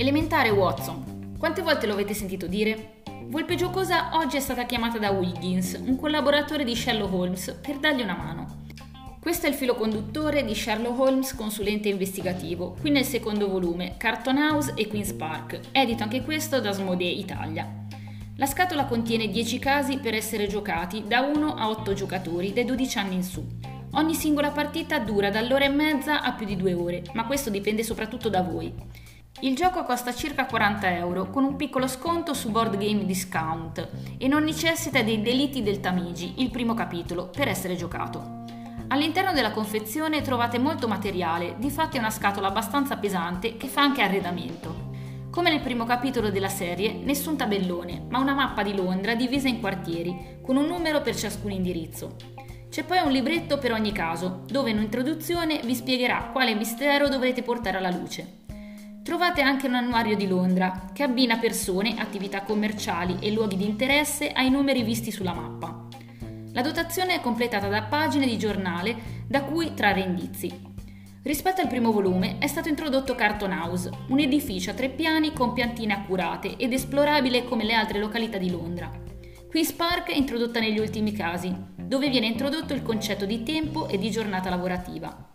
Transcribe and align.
Elementare 0.00 0.48
Watson. 0.48 1.34
Quante 1.38 1.60
volte 1.60 1.86
lo 1.86 1.92
avete 1.92 2.14
sentito 2.14 2.46
dire? 2.46 3.02
Volpe 3.26 3.54
Giocosa 3.54 4.16
oggi 4.16 4.38
è 4.38 4.40
stata 4.40 4.64
chiamata 4.64 4.96
da 4.96 5.10
Wiggins, 5.10 5.78
un 5.78 5.96
collaboratore 5.96 6.64
di 6.64 6.74
Sherlock 6.74 7.12
Holmes, 7.12 7.58
per 7.60 7.76
dargli 7.76 8.00
una 8.00 8.16
mano. 8.16 8.62
Questo 9.20 9.44
è 9.44 9.50
il 9.50 9.54
filo 9.56 9.74
conduttore 9.74 10.42
di 10.42 10.54
Sherlock 10.54 10.98
Holmes, 10.98 11.34
consulente 11.34 11.90
investigativo, 11.90 12.76
qui 12.80 12.88
nel 12.88 13.04
secondo 13.04 13.50
volume, 13.50 13.96
Carton 13.98 14.38
House 14.38 14.72
e 14.74 14.86
Queen's 14.86 15.12
Park, 15.12 15.60
edito 15.70 16.02
anche 16.02 16.22
questo 16.22 16.62
da 16.62 16.70
Asmodee 16.70 17.10
Italia. 17.10 17.68
La 18.36 18.46
scatola 18.46 18.86
contiene 18.86 19.28
10 19.28 19.58
casi 19.58 19.98
per 19.98 20.14
essere 20.14 20.46
giocati 20.46 21.04
da 21.06 21.20
1 21.20 21.56
a 21.56 21.68
8 21.68 21.92
giocatori 21.92 22.54
dai 22.54 22.64
12 22.64 22.98
anni 22.98 23.16
in 23.16 23.22
su. 23.22 23.46
Ogni 23.92 24.14
singola 24.14 24.50
partita 24.50 24.98
dura 24.98 25.28
dall'ora 25.28 25.66
e 25.66 25.68
mezza 25.68 26.22
a 26.22 26.32
più 26.32 26.46
di 26.46 26.56
due 26.56 26.72
ore, 26.72 27.02
ma 27.12 27.26
questo 27.26 27.50
dipende 27.50 27.82
soprattutto 27.82 28.30
da 28.30 28.40
voi. 28.40 28.72
Il 29.42 29.56
gioco 29.56 29.84
costa 29.84 30.12
circa 30.12 30.44
40 30.44 30.96
euro, 30.96 31.30
con 31.30 31.44
un 31.44 31.56
piccolo 31.56 31.88
sconto 31.88 32.34
su 32.34 32.50
Board 32.50 32.76
Game 32.76 33.06
Discount 33.06 33.88
e 34.18 34.28
non 34.28 34.44
necessita 34.44 35.00
dei 35.00 35.22
delitti 35.22 35.62
del 35.62 35.80
Tamigi, 35.80 36.34
il 36.42 36.50
primo 36.50 36.74
capitolo, 36.74 37.28
per 37.28 37.48
essere 37.48 37.74
giocato. 37.74 38.44
All'interno 38.88 39.32
della 39.32 39.52
confezione 39.52 40.20
trovate 40.20 40.58
molto 40.58 40.86
materiale, 40.86 41.54
difatti 41.56 41.96
è 41.96 42.00
una 42.00 42.10
scatola 42.10 42.48
abbastanza 42.48 42.98
pesante 42.98 43.56
che 43.56 43.68
fa 43.68 43.80
anche 43.80 44.02
arredamento. 44.02 44.88
Come 45.30 45.48
nel 45.48 45.62
primo 45.62 45.86
capitolo 45.86 46.30
della 46.30 46.48
serie, 46.50 46.92
nessun 46.92 47.38
tabellone, 47.38 48.04
ma 48.10 48.18
una 48.18 48.34
mappa 48.34 48.62
di 48.62 48.74
Londra 48.74 49.14
divisa 49.14 49.48
in 49.48 49.60
quartieri, 49.60 50.40
con 50.42 50.56
un 50.56 50.66
numero 50.66 51.00
per 51.00 51.16
ciascun 51.16 51.52
indirizzo. 51.52 52.16
C'è 52.68 52.84
poi 52.84 52.98
un 53.02 53.10
libretto 53.10 53.56
per 53.56 53.72
ogni 53.72 53.92
caso, 53.92 54.42
dove 54.46 54.68
in 54.68 54.76
un'introduzione 54.76 55.62
vi 55.64 55.74
spiegherà 55.74 56.28
quale 56.30 56.54
mistero 56.54 57.08
dovrete 57.08 57.42
portare 57.42 57.78
alla 57.78 57.90
luce. 57.90 58.39
Trovate 59.02 59.40
anche 59.40 59.66
un 59.66 59.74
annuario 59.74 60.14
di 60.14 60.28
Londra, 60.28 60.90
che 60.92 61.02
abbina 61.02 61.38
persone, 61.38 61.94
attività 61.96 62.42
commerciali 62.42 63.16
e 63.20 63.32
luoghi 63.32 63.56
di 63.56 63.64
interesse 63.64 64.28
ai 64.30 64.50
numeri 64.50 64.82
visti 64.82 65.10
sulla 65.10 65.32
mappa. 65.32 65.86
La 66.52 66.60
dotazione 66.60 67.14
è 67.14 67.20
completata 67.20 67.68
da 67.68 67.82
pagine 67.84 68.26
di 68.26 68.36
giornale 68.36 69.24
da 69.26 69.42
cui 69.42 69.72
trarre 69.72 70.00
indizi. 70.00 70.68
Rispetto 71.22 71.62
al 71.62 71.68
primo 71.68 71.92
volume 71.92 72.36
è 72.38 72.46
stato 72.46 72.68
introdotto 72.68 73.14
Carton 73.14 73.52
House, 73.52 73.90
un 74.08 74.18
edificio 74.18 74.70
a 74.70 74.74
tre 74.74 74.90
piani 74.90 75.32
con 75.32 75.54
piantine 75.54 75.94
accurate 75.94 76.56
ed 76.56 76.72
esplorabile 76.72 77.44
come 77.44 77.64
le 77.64 77.74
altre 77.74 77.98
località 77.98 78.36
di 78.36 78.50
Londra. 78.50 78.90
Queen's 79.48 79.72
Park 79.72 80.10
è 80.10 80.16
introdotta 80.16 80.60
negli 80.60 80.78
ultimi 80.78 81.12
casi, 81.12 81.54
dove 81.76 82.10
viene 82.10 82.26
introdotto 82.26 82.74
il 82.74 82.82
concetto 82.82 83.24
di 83.24 83.42
tempo 83.42 83.88
e 83.88 83.96
di 83.96 84.10
giornata 84.10 84.50
lavorativa. 84.50 85.30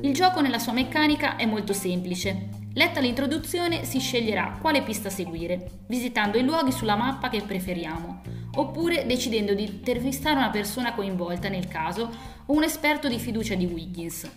Il 0.00 0.14
gioco 0.14 0.40
nella 0.40 0.58
sua 0.58 0.72
meccanica 0.72 1.36
è 1.36 1.44
molto 1.46 1.72
semplice. 1.72 2.62
Letta 2.76 2.98
l'introduzione 2.98 3.84
si 3.84 4.00
sceglierà 4.00 4.58
quale 4.60 4.82
pista 4.82 5.08
seguire, 5.08 5.82
visitando 5.86 6.38
i 6.38 6.44
luoghi 6.44 6.72
sulla 6.72 6.96
mappa 6.96 7.28
che 7.28 7.40
preferiamo, 7.40 8.20
oppure 8.56 9.06
decidendo 9.06 9.54
di 9.54 9.64
intervistare 9.64 10.36
una 10.36 10.50
persona 10.50 10.92
coinvolta 10.92 11.48
nel 11.48 11.68
caso 11.68 12.10
o 12.46 12.52
un 12.52 12.64
esperto 12.64 13.08
di 13.08 13.20
fiducia 13.20 13.54
di 13.54 13.66
Wiggins. 13.66 14.28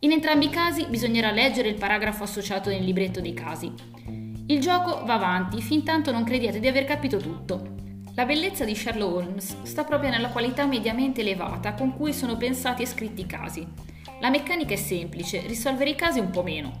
In 0.00 0.10
entrambi 0.10 0.46
i 0.46 0.50
casi 0.50 0.86
bisognerà 0.86 1.30
leggere 1.30 1.68
il 1.68 1.78
paragrafo 1.78 2.24
associato 2.24 2.70
nel 2.70 2.82
libretto 2.82 3.20
dei 3.20 3.34
casi. 3.34 3.72
Il 4.46 4.60
gioco 4.60 5.04
va 5.04 5.14
avanti 5.14 5.62
fin 5.62 5.84
tanto 5.84 6.10
non 6.10 6.24
crediate 6.24 6.58
di 6.58 6.66
aver 6.66 6.84
capito 6.84 7.18
tutto. 7.18 7.78
La 8.16 8.24
bellezza 8.24 8.64
di 8.64 8.74
Sherlock 8.74 9.14
Holmes 9.14 9.62
sta 9.62 9.84
proprio 9.84 10.10
nella 10.10 10.30
qualità 10.30 10.66
mediamente 10.66 11.20
elevata 11.20 11.74
con 11.74 11.94
cui 11.94 12.12
sono 12.12 12.36
pensati 12.36 12.82
e 12.82 12.86
scritti 12.86 13.20
i 13.20 13.26
casi. 13.26 13.64
La 14.20 14.28
meccanica 14.28 14.74
è 14.74 14.76
semplice, 14.76 15.46
risolvere 15.46 15.90
i 15.90 15.94
casi 15.94 16.18
un 16.18 16.30
po' 16.30 16.42
meno, 16.42 16.72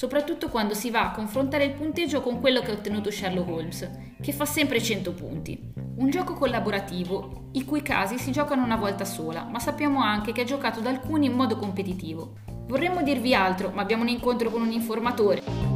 soprattutto 0.00 0.48
quando 0.48 0.72
si 0.72 0.88
va 0.88 1.02
a 1.02 1.10
confrontare 1.10 1.64
il 1.64 1.74
punteggio 1.74 2.22
con 2.22 2.40
quello 2.40 2.62
che 2.62 2.70
ha 2.70 2.74
ottenuto 2.74 3.10
Sherlock 3.10 3.50
Holmes, 3.50 3.90
che 4.22 4.32
fa 4.32 4.46
sempre 4.46 4.80
100 4.80 5.12
punti. 5.12 5.72
Un 5.96 6.08
gioco 6.08 6.32
collaborativo, 6.32 7.50
i 7.52 7.66
cui 7.66 7.82
casi 7.82 8.18
si 8.18 8.32
giocano 8.32 8.64
una 8.64 8.76
volta 8.76 9.04
sola, 9.04 9.44
ma 9.44 9.58
sappiamo 9.58 10.00
anche 10.00 10.32
che 10.32 10.40
è 10.40 10.46
giocato 10.46 10.80
da 10.80 10.88
alcuni 10.88 11.26
in 11.26 11.34
modo 11.34 11.58
competitivo. 11.58 12.38
Vorremmo 12.66 13.02
dirvi 13.02 13.34
altro, 13.34 13.72
ma 13.74 13.82
abbiamo 13.82 14.00
un 14.00 14.08
incontro 14.08 14.48
con 14.48 14.62
un 14.62 14.72
informatore. 14.72 15.69